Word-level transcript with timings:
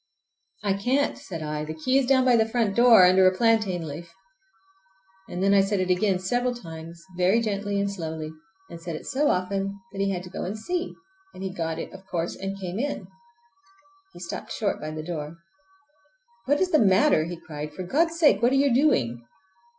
"I 0.63 0.73
can't," 0.73 1.15
said 1.15 1.43
I. 1.43 1.63
"The 1.63 1.75
key 1.75 1.99
is 1.99 2.07
down 2.07 2.25
by 2.25 2.35
the 2.35 2.49
front 2.49 2.75
door 2.75 3.05
under 3.05 3.27
a 3.27 3.37
plantain 3.37 3.87
leaf!" 3.87 4.11
And 5.29 5.43
then 5.43 5.53
I 5.53 5.61
said 5.61 5.79
it 5.79 5.91
again, 5.91 6.17
several 6.17 6.55
times, 6.55 7.03
very 7.15 7.39
gently 7.39 7.79
and 7.79 7.87
slowly, 7.87 8.31
and 8.67 8.81
said 8.81 8.95
it 8.95 9.05
so 9.05 9.27
often 9.29 9.77
that 9.91 10.01
he 10.01 10.09
had 10.09 10.23
to 10.23 10.31
go 10.31 10.43
and 10.43 10.57
see, 10.57 10.95
and 11.35 11.43
he 11.43 11.53
got 11.53 11.77
it, 11.77 11.93
of 11.93 12.07
course, 12.07 12.35
and 12.35 12.59
came 12.59 12.79
in. 12.79 13.05
He 14.13 14.19
stopped 14.19 14.51
short 14.51 14.81
by 14.81 14.89
the 14.89 15.03
door. 15.05 15.37
"What 16.47 16.59
is 16.59 16.71
the 16.71 16.79
matter?" 16.79 17.25
he 17.25 17.37
cried. 17.37 17.71
"For 17.71 17.83
God's 17.83 18.17
sake, 18.17 18.41
what 18.41 18.51
are 18.51 18.55
you 18.55 18.73
doing!" 18.73 19.23